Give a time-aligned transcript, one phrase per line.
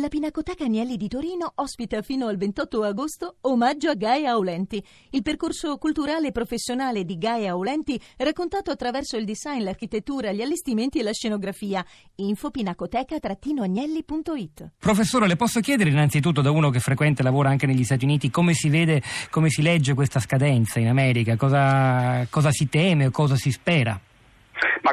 [0.00, 5.20] La Pinacoteca Agnelli di Torino ospita fino al 28 agosto Omaggio a Gaia Aulenti, il
[5.20, 11.02] percorso culturale e professionale di Gaia Aulenti raccontato attraverso il design, l'architettura, gli allestimenti e
[11.02, 11.84] la scenografia.
[12.14, 17.84] Info pinacoteca-agnelli.it Professore, le posso chiedere innanzitutto da uno che frequenta e lavora anche negli
[17.84, 21.36] Stati Uniti come si vede, come si legge questa scadenza in America?
[21.36, 24.00] Cosa, cosa si teme o cosa si spera?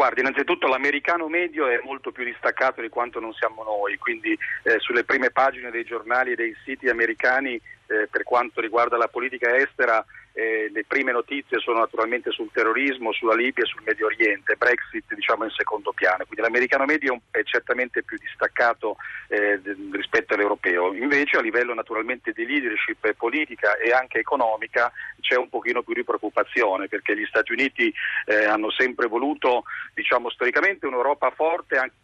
[0.00, 4.32] Guardi, innanzitutto l'americano medio è molto più distaccato di quanto non siamo noi, quindi
[4.62, 9.08] eh, sulle prime pagine dei giornali e dei siti americani eh, per quanto riguarda la
[9.08, 14.06] politica estera eh, le prime notizie sono naturalmente sul terrorismo, sulla Libia e sul Medio
[14.06, 18.96] Oriente, Brexit diciamo in secondo piano, quindi l'americano medio è certamente più distaccato
[19.28, 25.48] eh, rispetto all'europeo, invece a livello naturalmente di leadership politica e anche economica c'è un
[25.48, 27.92] pochino più di preoccupazione perché gli Stati Uniti
[28.26, 31.94] eh, hanno sempre voluto diciamo storicamente un'Europa forte anche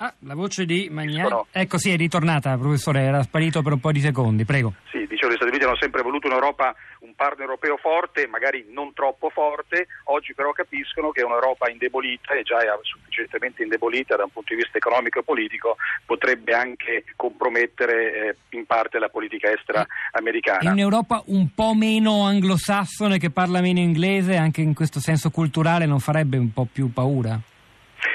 [0.00, 1.42] Ah, la voce di Magnani.
[1.50, 4.74] Ecco, sì, è ritornata, professore, era sparito per un po' di secondi, prego.
[4.92, 8.92] Sì, dicevo, gli Stati Uniti hanno sempre voluto un'Europa, un partner europeo forte, magari non
[8.92, 14.30] troppo forte, oggi però capiscono che un'Europa indebolita, e già è sufficientemente indebolita da un
[14.30, 15.74] punto di vista economico e politico,
[16.06, 20.70] potrebbe anche compromettere eh, in parte la politica estera americana.
[20.70, 25.86] È un'Europa un po' meno anglosassone, che parla meno inglese, anche in questo senso culturale,
[25.86, 27.36] non farebbe un po' più paura?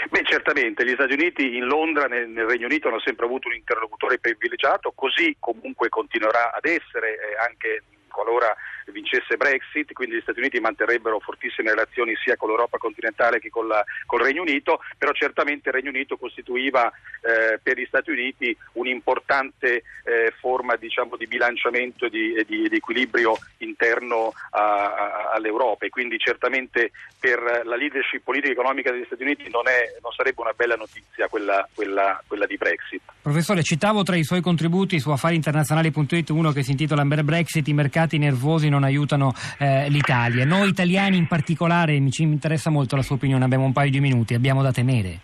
[0.10, 3.56] Beh, certamente, gli Stati Uniti in Londra, nel, nel, Regno Unito, hanno sempre avuto un
[3.56, 8.56] interlocutore privilegiato, così comunque continuerà ad essere eh, anche qualora
[8.92, 13.68] vincesse Brexit, quindi gli Stati Uniti manterrebbero fortissime relazioni sia con l'Europa continentale che con,
[13.68, 18.12] la, con il Regno Unito, però certamente il Regno Unito costituiva eh, per gli Stati
[18.12, 25.32] Uniti un'importante eh, forma diciamo, di bilanciamento e di, di, di, equilibrio interno a, a,
[25.34, 29.98] all'Europa e quindi certamente per la leadership politica e economica degli Stati Uniti non, è,
[30.02, 33.02] non sarebbe una bella notizia quella, quella, quella, di Brexit.
[33.22, 38.18] Professore, citavo tra i suoi contributi su affariinternazionali.it uno che si intitola Brexit, i mercati
[38.18, 40.46] nervosi non aiutano eh, l'Italia.
[40.46, 44.00] Noi italiani in particolare, mi ci interessa molto la sua opinione, abbiamo un paio di
[44.00, 45.20] minuti, abbiamo da temere.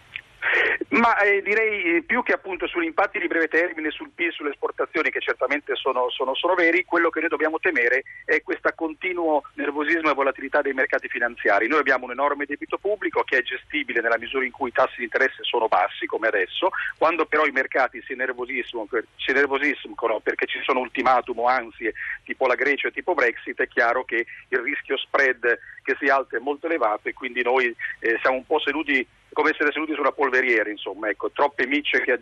[1.00, 4.50] Ma eh, direi eh, più che appunto sugli impatti di breve termine sul PIL, sulle
[4.50, 9.44] esportazioni che certamente sono, sono, sono, veri, quello che noi dobbiamo temere è questo continuo
[9.54, 11.70] nervosismo e volatilità dei mercati finanziari.
[11.70, 14.96] Noi abbiamo un enorme debito pubblico che è gestibile nella misura in cui i tassi
[14.98, 18.86] di interesse sono bassi, come adesso, quando però i mercati si nervosiscono,
[19.16, 21.94] si nervosiscono perché ci sono ultimatum o ansie
[22.26, 26.36] tipo la Grecia e tipo Brexit, è chiaro che il rischio spread che si alza
[26.36, 30.02] è molto elevato e quindi noi eh, siamo un po' seduti come essere seduti su
[30.02, 32.18] una polveriera, insomma, ecco, troppe micce che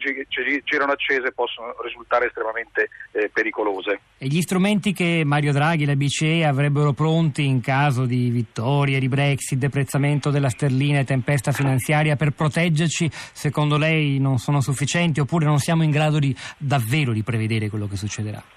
[0.64, 4.00] girano accese possono risultare estremamente eh, pericolose.
[4.18, 9.00] E gli strumenti che Mario Draghi e la BCE avrebbero pronti in caso di vittoria,
[9.00, 15.20] di Brexit, deprezzamento della sterlina e tempesta finanziaria per proteggerci, secondo lei non sono sufficienti
[15.20, 18.57] oppure non siamo in grado di, davvero di prevedere quello che succederà?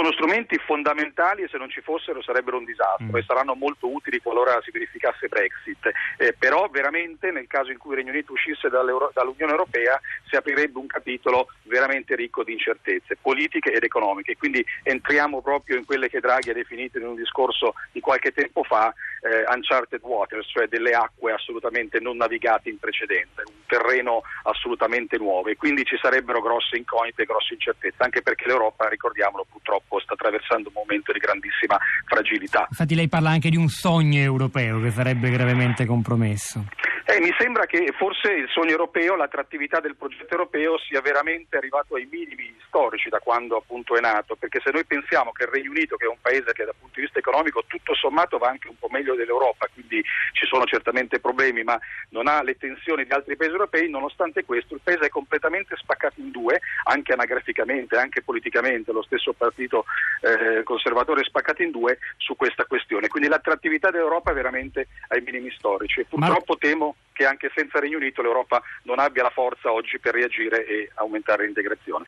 [0.00, 3.16] Sono strumenti fondamentali e se non ci fossero sarebbero un disastro mm.
[3.16, 5.90] e saranno molto utili qualora si verificasse Brexit.
[6.16, 10.78] Eh, però veramente nel caso in cui il Regno Unito uscisse dall'Unione Europea si aprirebbe
[10.78, 14.38] un capitolo veramente ricco di incertezze politiche ed economiche.
[14.38, 18.62] Quindi entriamo proprio in quelle che Draghi ha definito in un discorso di qualche tempo
[18.62, 25.18] fa eh, uncharted waters, cioè delle acque assolutamente non navigate in precedenza, un terreno assolutamente
[25.18, 29.89] nuovo e quindi ci sarebbero grosse incognite e grosse incertezze, anche perché l'Europa, ricordiamolo purtroppo,
[29.98, 32.66] sta attraversando un momento di grandissima fragilità.
[32.68, 36.64] Infatti lei parla anche di un sogno europeo che sarebbe gravemente compromesso.
[37.10, 41.96] Eh, mi sembra che forse il sogno europeo, l'attrattività del progetto europeo sia veramente arrivato
[41.96, 45.70] ai minimi storici da quando appunto è nato, perché se noi pensiamo che il Regno
[45.70, 48.68] Unito, che è un paese che dal punto di vista economico tutto sommato va anche
[48.68, 50.00] un po' meglio dell'Europa, quindi
[50.32, 51.76] ci sono certamente problemi, ma
[52.10, 56.20] non ha le tensioni di altri paesi europei, nonostante questo il paese è completamente spaccato
[56.20, 59.84] in due, anche anagraficamente, anche politicamente, lo stesso partito
[60.20, 63.08] eh, conservatore è spaccato in due su questa questione.
[63.08, 66.58] Quindi l'attrattività dell'Europa è veramente ai minimi storici e purtroppo ma...
[66.60, 70.90] temo che anche senza Regno Unito l'Europa non abbia la forza oggi per reagire e
[70.94, 71.98] aumentare l'integrazione.